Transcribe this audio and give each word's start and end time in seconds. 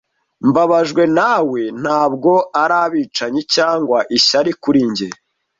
Mbabajwe 0.49 1.03
nawe, 1.17 1.61
ntabwo 1.81 2.31
ari 2.61 2.75
abicanyi 2.85 3.41
cyangwa 3.55 3.97
ishyari 4.17 4.51
kuri 4.63 4.79
njye, 4.89 5.09